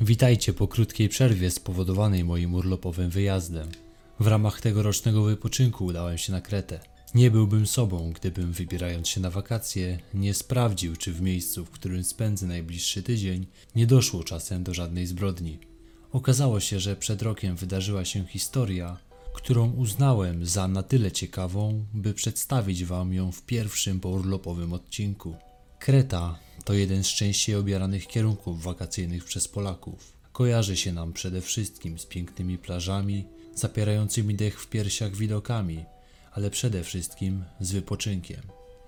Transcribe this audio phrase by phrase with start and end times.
[0.00, 3.68] Witajcie po krótkiej przerwie spowodowanej moim urlopowym wyjazdem.
[4.20, 6.80] W ramach tegorocznego wypoczynku udałem się na Kretę.
[7.14, 12.04] Nie byłbym sobą, gdybym wybierając się na wakacje nie sprawdził, czy w miejscu, w którym
[12.04, 13.46] spędzę najbliższy tydzień,
[13.76, 15.58] nie doszło czasem do żadnej zbrodni.
[16.12, 18.98] Okazało się, że przed rokiem wydarzyła się historia,
[19.34, 25.36] którą uznałem za na tyle ciekawą, by przedstawić Wam ją w pierwszym pourlopowym odcinku.
[25.78, 30.12] Kreta to jeden z częściej obieranych kierunków wakacyjnych przez Polaków.
[30.32, 33.24] Kojarzy się nam przede wszystkim z pięknymi plażami,
[33.54, 35.84] zapierającymi dech w piersiach widokami,
[36.32, 38.40] ale przede wszystkim z wypoczynkiem.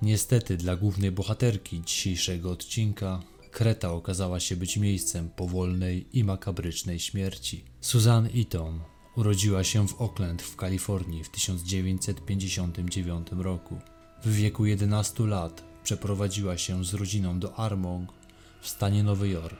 [0.02, 7.64] Niestety dla głównej bohaterki dzisiejszego odcinka Kreta okazała się być miejscem powolnej i makabrycznej śmierci.
[7.80, 8.80] Susan Eaton
[9.16, 13.78] urodziła się w Oakland w Kalifornii w 1959 roku.
[14.24, 18.12] W wieku 11 lat przeprowadziła się z rodziną do Armonk
[18.60, 19.58] w stanie Nowy Jork.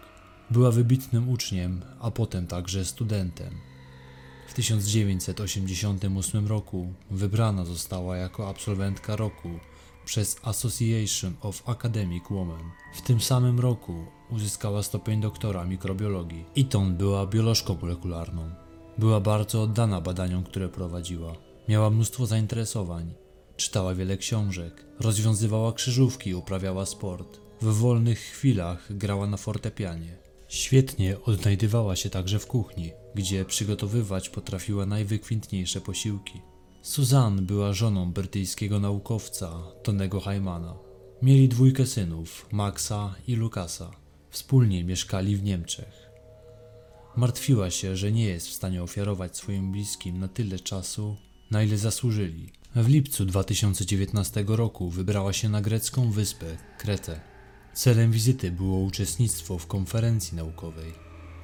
[0.51, 3.51] Była wybitnym uczniem, a potem także studentem.
[4.49, 9.49] W 1988 roku wybrana została jako absolwentka roku
[10.05, 12.71] przez Association of Academic Women.
[12.95, 16.45] W tym samym roku uzyskała stopień doktora mikrobiologii.
[16.59, 18.51] Eaton była biolożką molekularną.
[18.99, 21.33] Była bardzo oddana badaniom, które prowadziła.
[21.69, 23.15] Miała mnóstwo zainteresowań.
[23.59, 27.41] Czytała wiele książek, rozwiązywała krzyżówki, uprawiała sport.
[27.61, 30.17] W wolnych chwilach grała na fortepianie.
[30.49, 36.41] Świetnie odnajdywała się także w kuchni, gdzie przygotowywać potrafiła najwykwintniejsze posiłki.
[36.83, 40.75] Suzanne była żoną brytyjskiego naukowca Tonego Heimana.
[41.23, 43.91] Mieli dwójkę synów, Maxa i Lukasa.
[44.31, 46.11] Wspólnie mieszkali w Niemczech.
[47.17, 51.17] Martwiła się, że nie jest w stanie ofiarować swoim bliskim na tyle czasu,
[51.51, 52.53] na ile zasłużyli.
[52.79, 56.47] W lipcu 2019 roku wybrała się na grecką wyspę
[56.79, 57.21] Kretę.
[57.75, 60.93] Celem wizyty było uczestnictwo w konferencji naukowej.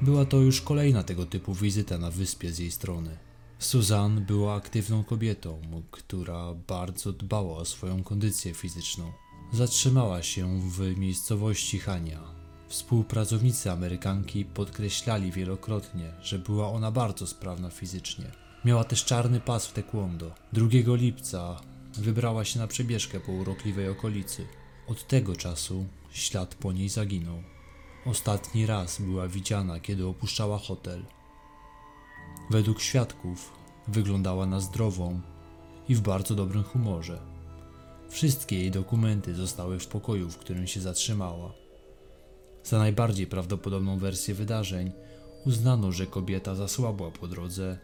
[0.02, 3.16] Była to już kolejna tego typu wizyta na wyspie z jej strony.
[3.58, 5.60] Suzanne była aktywną kobietą,
[5.90, 9.12] która bardzo dbała o swoją kondycję fizyczną.
[9.52, 12.20] Zatrzymała się w miejscowości Hania.
[12.68, 18.43] Współpracownicy Amerykanki podkreślali wielokrotnie, że była ona bardzo sprawna fizycznie.
[18.64, 20.34] Miała też czarny pas w taekwondo.
[20.52, 21.60] 2 lipca
[21.98, 24.46] wybrała się na przebieżkę po urokliwej okolicy.
[24.88, 27.42] Od tego czasu ślad po niej zaginął.
[28.06, 31.04] Ostatni raz była widziana, kiedy opuszczała hotel.
[32.50, 33.52] Według świadków
[33.88, 35.20] wyglądała na zdrową
[35.88, 37.18] i w bardzo dobrym humorze.
[38.10, 41.52] Wszystkie jej dokumenty zostały w pokoju, w którym się zatrzymała.
[42.64, 44.92] Za najbardziej prawdopodobną wersję wydarzeń
[45.46, 47.78] uznano, że kobieta zasłabła po drodze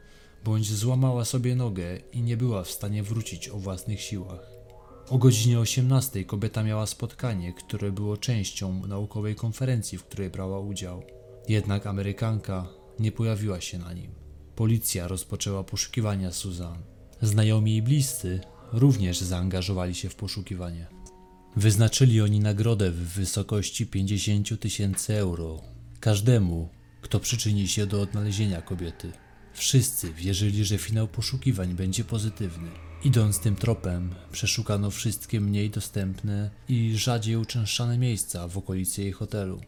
[0.45, 4.51] bądź złamała sobie nogę i nie była w stanie wrócić o własnych siłach.
[5.11, 11.03] O godzinie 18 kobieta miała spotkanie, które było częścią naukowej konferencji, w której brała udział.
[11.49, 12.69] Jednak Amerykanka
[12.99, 14.11] nie pojawiła się na nim.
[14.57, 16.83] Policja rozpoczęła poszukiwania Susan.
[17.23, 18.41] Znajomi i bliscy
[18.73, 20.87] również zaangażowali się w poszukiwanie.
[21.57, 25.61] Wyznaczyli oni nagrodę w wysokości 50 tysięcy euro
[26.01, 26.69] każdemu,
[27.01, 29.13] kto przyczyni się do odnalezienia kobiety.
[29.55, 32.71] Wszyscy wierzyli, że finał poszukiwań będzie pozytywny.
[33.05, 39.61] Idąc tym tropem, przeszukano wszystkie mniej dostępne i rzadziej uczęszczane miejsca w okolicy jej hotelu.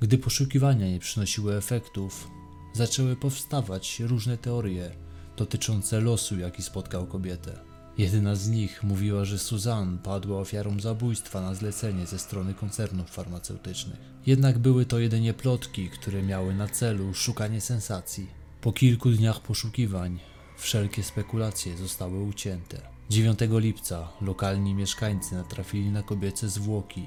[0.00, 2.28] Gdy poszukiwania nie przynosiły efektów,
[2.74, 4.90] zaczęły powstawać różne teorie
[5.36, 7.58] dotyczące losu, jaki spotkał kobietę.
[7.98, 13.98] Jedna z nich mówiła, że Suzanne padła ofiarą zabójstwa na zlecenie ze strony koncernów farmaceutycznych.
[14.26, 18.37] Jednak były to jedynie plotki, które miały na celu szukanie sensacji.
[18.60, 20.18] Po kilku dniach poszukiwań
[20.56, 22.80] wszelkie spekulacje zostały ucięte.
[23.10, 27.06] 9 lipca lokalni mieszkańcy natrafili na kobiece zwłoki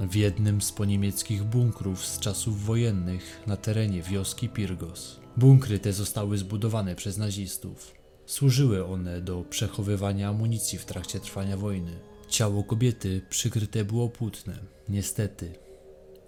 [0.00, 5.20] w jednym z poniemieckich bunkrów z czasów wojennych na terenie wioski Pirgos.
[5.36, 7.94] Bunkry te zostały zbudowane przez nazistów.
[8.26, 11.98] Służyły one do przechowywania amunicji w trakcie trwania wojny.
[12.28, 14.66] Ciało kobiety przykryte było płótnem.
[14.88, 15.52] Niestety,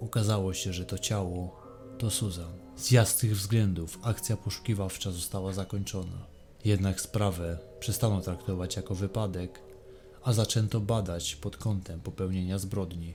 [0.00, 1.60] okazało się, że to ciało
[1.98, 2.67] to Susan.
[2.78, 6.26] Z jasnych względów akcja poszukiwawcza została zakończona.
[6.64, 9.60] Jednak sprawę przestano traktować jako wypadek,
[10.24, 13.14] a zaczęto badać pod kątem popełnienia zbrodni.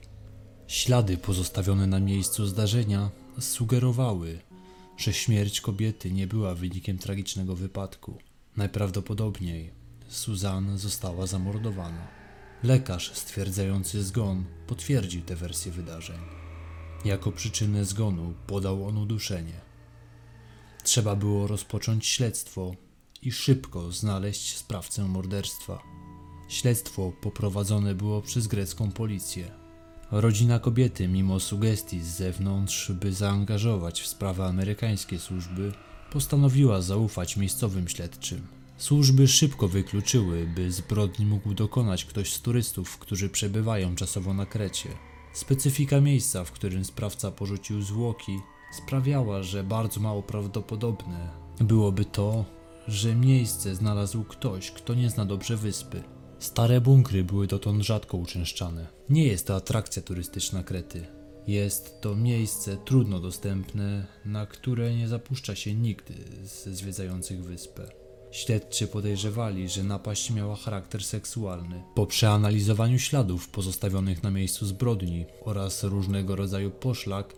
[0.66, 4.38] Ślady pozostawione na miejscu zdarzenia sugerowały,
[4.96, 8.18] że śmierć kobiety nie była wynikiem tragicznego wypadku.
[8.56, 9.70] Najprawdopodobniej
[10.08, 12.08] Suzanne została zamordowana.
[12.62, 16.43] Lekarz stwierdzający zgon potwierdził tę wersję wydarzeń.
[17.04, 19.60] Jako przyczynę zgonu podał on uduszenie.
[20.84, 22.74] Trzeba było rozpocząć śledztwo
[23.22, 25.82] i szybko znaleźć sprawcę morderstwa.
[26.48, 29.50] Śledztwo poprowadzone było przez grecką policję.
[30.10, 35.72] Rodzina kobiety, mimo sugestii z zewnątrz, by zaangażować w sprawy amerykańskie służby,
[36.12, 38.46] postanowiła zaufać miejscowym śledczym.
[38.78, 44.88] Służby szybko wykluczyły, by zbrodni mógł dokonać ktoś z turystów, którzy przebywają czasowo na Krecie.
[45.34, 48.38] Specyfika miejsca, w którym sprawca porzucił zwłoki,
[48.72, 52.44] sprawiała, że bardzo mało prawdopodobne byłoby to,
[52.88, 56.02] że miejsce znalazł ktoś, kto nie zna dobrze wyspy.
[56.38, 58.86] Stare bunkry były dotąd rzadko uczęszczane.
[59.10, 61.06] Nie jest to atrakcja turystyczna Krety.
[61.46, 68.03] Jest to miejsce trudno dostępne, na które nie zapuszcza się nikt ze zwiedzających wyspę.
[68.34, 71.82] Śledczy podejrzewali, że napaść miała charakter seksualny.
[71.94, 77.34] Po przeanalizowaniu śladów pozostawionych na miejscu zbrodni oraz różnego rodzaju poszlak,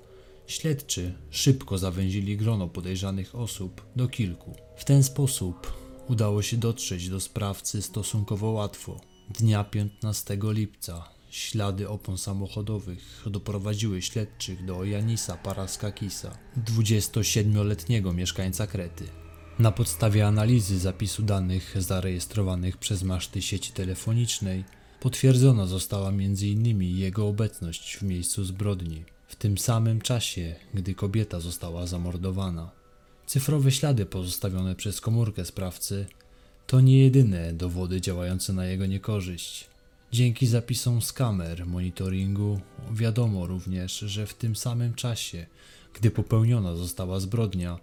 [0.46, 4.54] śledczy szybko zawęzili grono podejrzanych osób do kilku.
[4.76, 5.72] W ten sposób
[6.08, 9.00] udało się dotrzeć do sprawcy stosunkowo łatwo.
[9.38, 19.25] Dnia 15 lipca ślady opon samochodowych doprowadziły śledczych do Janisa Paraskakisa, 27-letniego mieszkańca Krety.
[19.58, 24.64] Na podstawie analizy zapisu danych zarejestrowanych przez maszty sieci telefonicznej
[25.00, 26.82] potwierdzona została m.in.
[26.82, 32.70] jego obecność w miejscu zbrodni, w tym samym czasie, gdy kobieta została zamordowana.
[33.26, 36.06] Cyfrowe ślady pozostawione przez komórkę sprawcy
[36.66, 39.66] to nie jedyne dowody działające na jego niekorzyść.
[40.12, 42.60] Dzięki zapisom z kamer monitoringu
[42.92, 45.46] wiadomo również, że w tym samym czasie,
[45.94, 47.78] gdy popełniona została zbrodnia,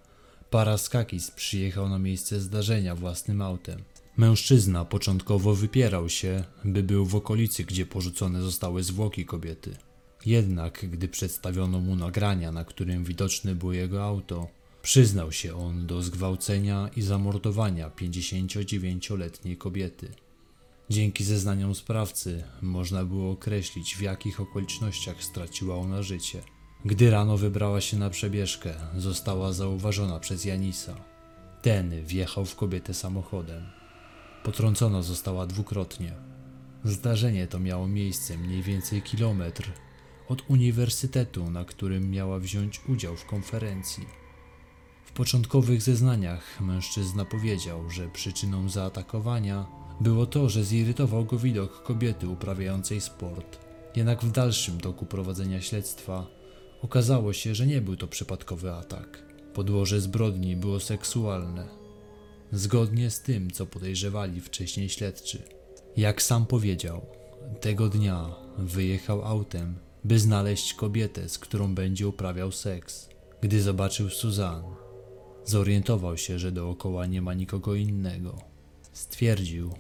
[0.54, 3.84] Paraskakis przyjechał na miejsce zdarzenia własnym autem.
[4.18, 9.76] Mężczyzna początkowo wypierał się, by był w okolicy, gdzie porzucone zostały zwłoki kobiety.
[10.26, 14.48] Jednak, gdy przedstawiono mu nagrania, na którym widoczne było jego auto,
[14.82, 20.12] przyznał się on do zgwałcenia i zamordowania 59-letniej kobiety.
[20.90, 26.42] Dzięki zeznaniom sprawcy można było określić, w jakich okolicznościach straciła ona życie.
[26.86, 30.96] Gdy rano wybrała się na przebieżkę, została zauważona przez Janisa.
[31.62, 33.64] Ten wjechał w kobietę samochodem.
[34.44, 36.14] Potrącona została dwukrotnie.
[36.84, 39.72] Zdarzenie to miało miejsce mniej więcej kilometr
[40.28, 44.06] od uniwersytetu, na którym miała wziąć udział w konferencji.
[45.06, 49.66] W początkowych zeznaniach mężczyzna powiedział, że przyczyną zaatakowania
[50.02, 53.60] było to, że zirytował go widok kobiety uprawiającej sport.
[53.96, 56.43] Jednak w dalszym toku prowadzenia śledztwa
[56.84, 59.24] okazało się, że nie był to przypadkowy atak.
[59.54, 61.68] Podłoże zbrodni było seksualne,
[62.52, 65.44] zgodnie z tym, co podejrzewali wcześniej śledczy.
[65.98, 67.06] Jak sam powiedział,
[67.62, 73.10] tego dnia wyjechał autem, by znaleźć kobietę, z którą będzie uprawiał seks.
[73.42, 74.76] Gdy zobaczył Suzanne,
[75.46, 78.42] zorientował się, że dookoła nie ma nikogo innego.
[78.94, 79.74] Stwierdził,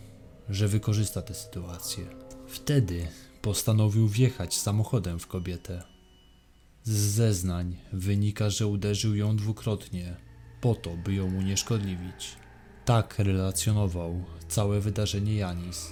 [0.49, 2.05] że wykorzysta tę sytuację.
[2.47, 3.07] Wtedy
[3.41, 5.92] postanowił wjechać samochodem w kobietę.
[6.85, 10.15] Z zeznań wynika, że uderzył ją dwukrotnie,
[10.61, 12.35] po to, by ją unieszkodliwić.
[12.85, 15.91] Tak relacjonował całe wydarzenie Janis.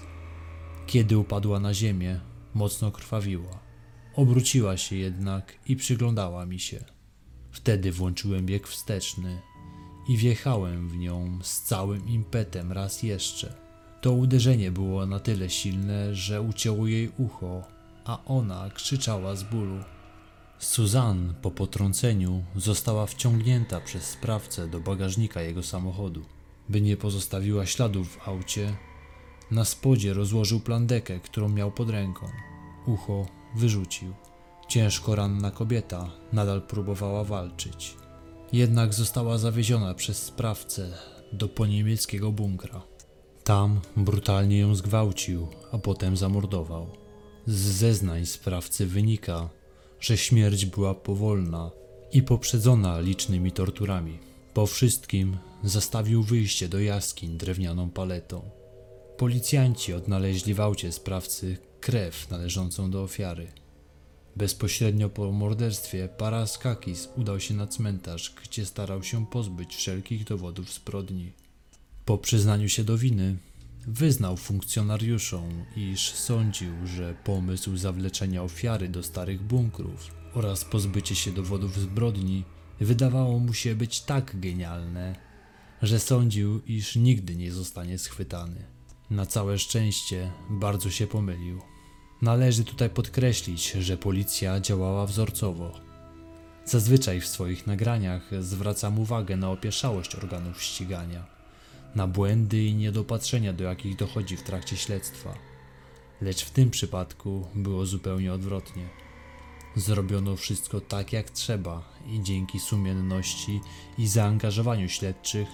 [0.87, 2.19] Kiedy upadła na ziemię,
[2.53, 3.59] mocno krwawiła.
[4.15, 6.83] Obróciła się jednak i przyglądała mi się.
[7.51, 9.41] Wtedy włączyłem bieg wsteczny
[10.09, 13.53] i wjechałem w nią z całym impetem raz jeszcze.
[14.01, 17.61] To uderzenie było na tyle silne, że ucięło jej ucho,
[18.05, 19.79] a ona krzyczała z bólu.
[20.61, 26.21] Suzanne po potrąceniu została wciągnięta przez sprawcę do bagażnika jego samochodu.
[26.69, 28.75] By nie pozostawiła śladów w aucie,
[29.51, 32.27] na spodzie rozłożył plandekę, którą miał pod ręką.
[32.87, 33.25] Ucho
[33.55, 34.13] wyrzucił.
[34.67, 37.95] Ciężko ranna kobieta nadal próbowała walczyć.
[38.53, 40.93] Jednak została zawieziona przez sprawcę
[41.33, 42.81] do poniemieckiego bunkra.
[43.43, 46.87] Tam brutalnie ją zgwałcił, a potem zamordował.
[47.45, 49.49] Z zeznań sprawcy wynika,
[50.01, 51.71] że śmierć była powolna
[52.11, 54.17] i poprzedzona licznymi torturami.
[54.53, 58.41] Po wszystkim zastawił wyjście do jaskiń drewnianą paletą.
[59.17, 63.47] Policjanci odnaleźli w aucie sprawcy krew należącą do ofiary.
[64.35, 71.31] Bezpośrednio po morderstwie Paraskakis udał się na cmentarz, gdzie starał się pozbyć wszelkich dowodów zbrodni.
[72.05, 73.37] Po przyznaniu się do winy,
[73.87, 81.79] wyznał funkcjonariuszom, iż sądził, że pomysł zawleczenia ofiary do starych bunkrów oraz pozbycie się dowodów
[81.79, 82.43] zbrodni
[82.79, 85.15] wydawało mu się być tak genialne,
[85.81, 88.65] że sądził, iż nigdy nie zostanie schwytany.
[89.09, 91.61] Na całe szczęście bardzo się pomylił.
[92.21, 95.79] Należy tutaj podkreślić, że policja działała wzorcowo.
[96.65, 101.25] Zazwyczaj w swoich nagraniach zwracam uwagę na opieszałość organów ścigania,
[101.95, 105.33] na błędy i niedopatrzenia, do jakich dochodzi w trakcie śledztwa.
[106.21, 108.89] Lecz w tym przypadku było zupełnie odwrotnie.
[109.75, 113.61] Zrobiono wszystko tak jak trzeba i dzięki sumienności
[113.97, 115.47] i zaangażowaniu śledczych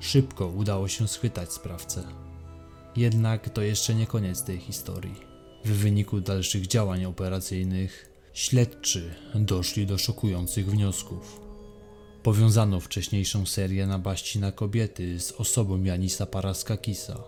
[0.00, 2.04] szybko udało się schwytać sprawcę.
[2.96, 5.14] Jednak to jeszcze nie koniec tej historii.
[5.64, 11.49] W wyniku dalszych działań operacyjnych śledczy doszli do szokujących wniosków.
[12.22, 17.18] Powiązano wcześniejszą serię napaści na kobiety z osobą Janisa Paraskakisa.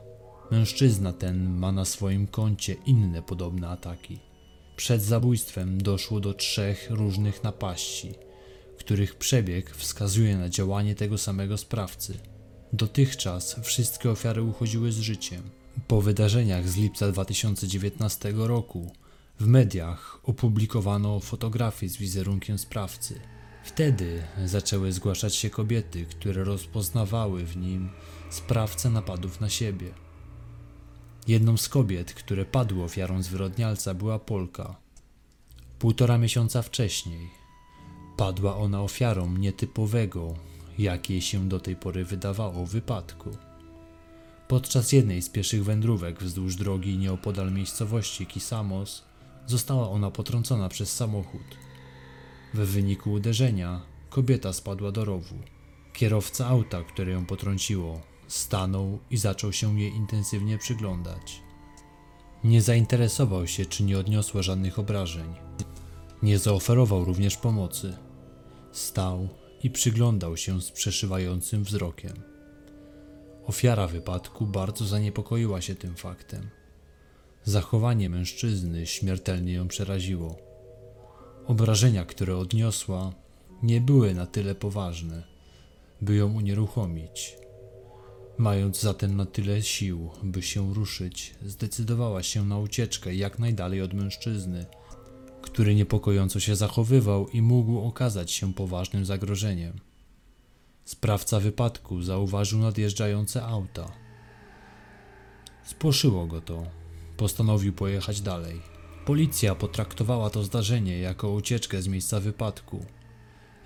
[0.50, 4.18] Mężczyzna ten ma na swoim koncie inne podobne ataki.
[4.76, 8.14] Przed zabójstwem doszło do trzech różnych napaści,
[8.78, 12.18] których przebieg wskazuje na działanie tego samego sprawcy.
[12.72, 15.42] Dotychczas wszystkie ofiary uchodziły z życiem.
[15.88, 18.90] Po wydarzeniach z lipca 2019 roku
[19.40, 23.20] w mediach opublikowano fotografie z wizerunkiem sprawcy.
[23.64, 27.90] Wtedy zaczęły zgłaszać się kobiety, które rozpoznawały w nim
[28.30, 29.94] sprawcę napadów na siebie.
[31.28, 34.76] Jedną z kobiet, które padły ofiarą zwyrodnialca, była Polka.
[35.78, 37.42] Półtora miesiąca wcześniej
[38.16, 40.34] padła ona ofiarą nietypowego,
[40.78, 43.30] jak jej się do tej pory wydawało, wypadku.
[44.48, 49.04] Podczas jednej z pieszych wędrówek wzdłuż drogi nieopodal miejscowości Kisamos
[49.46, 51.42] została ona potrącona przez samochód.
[52.54, 53.80] W wyniku uderzenia
[54.10, 55.34] kobieta spadła do rowu.
[55.92, 61.42] Kierowca auta, które ją potrąciło, stanął i zaczął się jej intensywnie przyglądać.
[62.44, 65.34] Nie zainteresował się, czy nie odniosła żadnych obrażeń.
[66.22, 67.96] Nie zaoferował również pomocy.
[68.72, 69.28] Stał
[69.62, 72.12] i przyglądał się z przeszywającym wzrokiem.
[73.46, 76.50] Ofiara wypadku bardzo zaniepokoiła się tym faktem.
[77.44, 80.51] Zachowanie mężczyzny śmiertelnie ją przeraziło.
[81.46, 83.12] Obrażenia, które odniosła,
[83.62, 85.22] nie były na tyle poważne,
[86.00, 87.36] by ją unieruchomić.
[88.38, 93.94] Mając zatem na tyle sił, by się ruszyć, zdecydowała się na ucieczkę jak najdalej od
[93.94, 94.66] mężczyzny,
[95.42, 99.72] który niepokojąco się zachowywał i mógł okazać się poważnym zagrożeniem.
[100.84, 103.92] Sprawca wypadku zauważył nadjeżdżające auta.
[105.64, 106.66] Spłoszyło go to.
[107.16, 108.71] Postanowił pojechać dalej.
[109.04, 112.86] Policja potraktowała to zdarzenie jako ucieczkę z miejsca wypadku.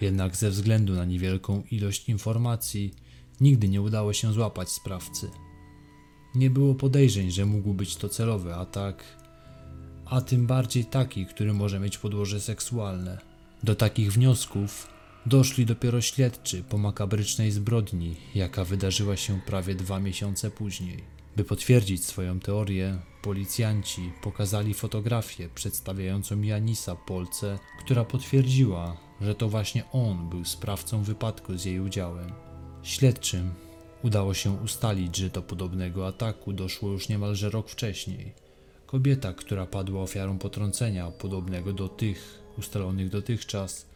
[0.00, 2.94] Jednak ze względu na niewielką ilość informacji,
[3.40, 5.30] nigdy nie udało się złapać sprawcy.
[6.34, 9.04] Nie było podejrzeń, że mógł być to celowy atak,
[10.06, 13.18] a tym bardziej taki, który może mieć podłoże seksualne.
[13.62, 14.88] Do takich wniosków
[15.26, 21.15] doszli dopiero śledczy po makabrycznej zbrodni, jaka wydarzyła się prawie dwa miesiące później.
[21.36, 29.84] By potwierdzić swoją teorię, policjanci pokazali fotografię przedstawiającą Janisa Polce, która potwierdziła, że to właśnie
[29.92, 32.32] on był sprawcą wypadku z jej udziałem.
[32.82, 33.54] Śledczym
[34.02, 38.32] udało się ustalić, że do podobnego ataku doszło już niemalże rok wcześniej.
[38.86, 43.86] Kobieta, która padła ofiarą potrącenia podobnego do tych ustalonych dotychczas,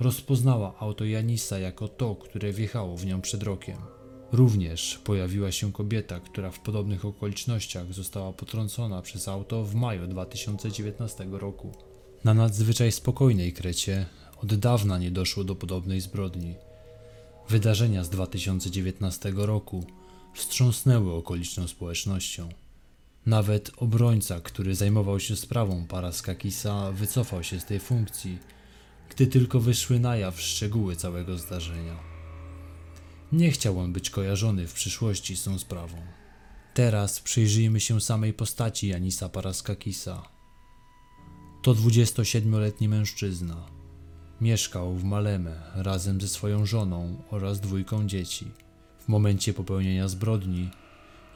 [0.00, 3.99] rozpoznała auto Janisa jako to, które wjechało w nią przed rokiem.
[4.32, 11.26] Również pojawiła się kobieta, która w podobnych okolicznościach została potrącona przez auto w maju 2019
[11.30, 11.72] roku.
[12.24, 14.06] Na nadzwyczaj spokojnej Krecie
[14.42, 16.54] od dawna nie doszło do podobnej zbrodni.
[17.48, 19.84] Wydarzenia z 2019 roku
[20.34, 22.48] wstrząsnęły okoliczną społecznością.
[23.26, 28.38] Nawet obrońca, który zajmował się sprawą Paraskakisa, wycofał się z tej funkcji,
[29.10, 32.09] gdy tylko wyszły na jaw szczegóły całego zdarzenia.
[33.32, 35.96] Nie chciał on być kojarzony w przyszłości z tą sprawą.
[36.74, 40.22] Teraz przyjrzyjmy się samej postaci Janisa Paraskakisa.
[41.62, 43.66] To 27-letni mężczyzna.
[44.40, 48.46] Mieszkał w Maleme razem ze swoją żoną oraz dwójką dzieci.
[48.98, 50.70] W momencie popełnienia zbrodni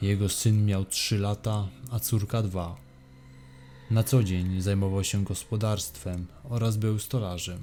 [0.01, 2.75] jego syn miał 3 lata, a córka 2.
[3.91, 7.59] Na co dzień zajmował się gospodarstwem oraz był stolarzem.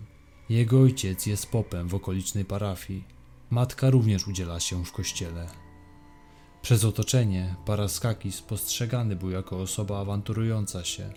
[0.49, 3.05] Jego ojciec jest popem w okolicznej parafii.
[3.53, 5.47] Matka również udziela się w kościele.
[6.63, 11.13] Przez otoczenie Paraskakis postrzegany był jako osoba awanturująca się.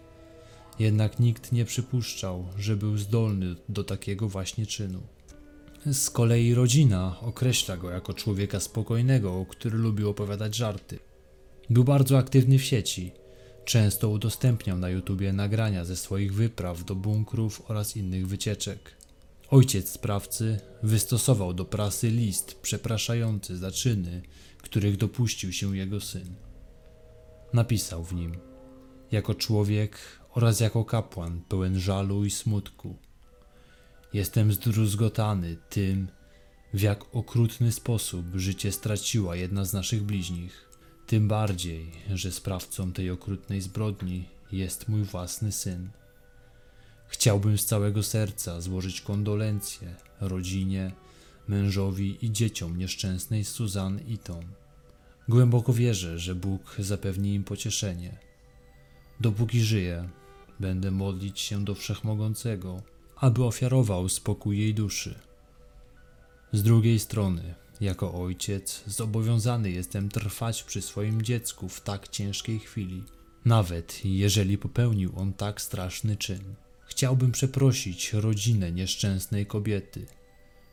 [0.79, 5.01] Jednak nikt nie przypuszczał, że był zdolny do takiego właśnie czynu.
[5.91, 10.99] Z kolei rodzina określa go jako człowieka spokojnego, który lubił opowiadać żarty.
[11.69, 13.11] Był bardzo aktywny w sieci.
[13.65, 19.04] Często udostępniał na YouTubie nagrania ze swoich wypraw do bunkrów oraz innych wycieczek.
[19.49, 24.21] Ojciec sprawcy wystosował do prasy list przepraszający za czyny,
[24.57, 26.35] których dopuścił się jego syn.
[27.53, 28.37] Napisał w nim:
[29.11, 29.97] Jako człowiek
[30.33, 32.95] oraz jako kapłan pełen żalu i smutku.
[34.13, 36.07] Jestem zdruzgotany tym,
[36.73, 40.69] w jak okrutny sposób życie straciła jedna z naszych bliźnich.
[41.07, 45.89] Tym bardziej, że sprawcą tej okrutnej zbrodni jest mój własny syn.
[47.15, 50.91] Chciałbym z całego serca złożyć kondolencje rodzinie,
[51.47, 54.45] mężowi i dzieciom nieszczęsnej Susan Eaton.
[55.29, 58.17] Głęboko wierzę, że Bóg zapewni im pocieszenie.
[59.19, 60.09] Dopóki żyję,
[60.59, 62.81] będę modlić się do Wszechmogącego,
[63.15, 65.19] aby ofiarował spokój jej duszy.
[66.53, 73.03] Z drugiej strony, jako ojciec, zobowiązany jestem trwać przy swoim dziecku w tak ciężkiej chwili,
[73.45, 76.55] nawet jeżeli popełnił on tak straszny czyn.
[76.85, 80.05] Chciałbym przeprosić rodzinę nieszczęsnej kobiety,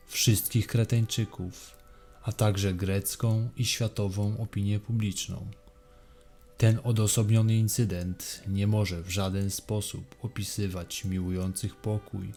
[0.07, 1.77] wszystkich Kreteńczyków,
[2.23, 5.47] a także grecką i światową opinię publiczną.
[6.57, 12.33] Ten odosobniony incydent nie może w żaden sposób opisywać miłujących pokój,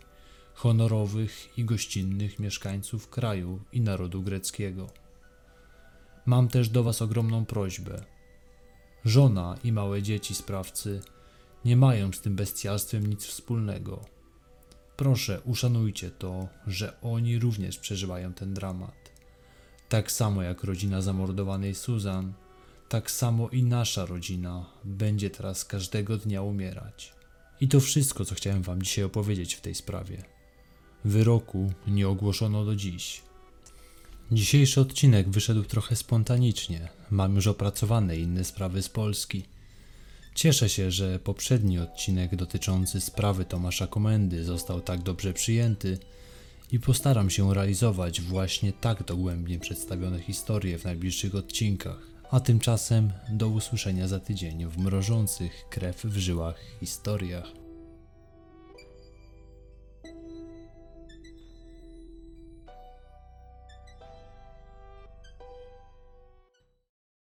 [0.54, 4.90] honorowych i gościnnych mieszkańców kraju i narodu greckiego.
[6.26, 8.04] Mam też do Was ogromną prośbę.
[9.06, 11.02] Żona i małe dzieci sprawcy
[11.66, 14.06] nie mają z tym bestialstwem nic wspólnego.
[14.98, 19.12] Proszę, uszanujcie to, że oni również przeżywają ten dramat.
[19.90, 22.34] Tak samo jak rodzina zamordowanej Susan,
[22.90, 27.14] tak samo i nasza rodzina będzie teraz każdego dnia umierać.
[27.62, 30.24] I to wszystko, co chciałem Wam dzisiaj opowiedzieć w tej sprawie.
[31.06, 33.22] Wyroku nie ogłoszono do dziś.
[34.32, 36.90] Dzisiejszy odcinek wyszedł trochę spontanicznie.
[37.10, 39.55] Mam już opracowane inne sprawy z Polski.
[40.36, 45.98] Cieszę się, że poprzedni odcinek dotyczący sprawy Tomasza Komendy został tak dobrze przyjęty
[46.72, 52.00] i postaram się realizować właśnie tak dogłębnie przedstawione historie w najbliższych odcinkach.
[52.32, 57.65] A tymczasem do usłyszenia za tydzień w mrożących krew w żyłach historiach.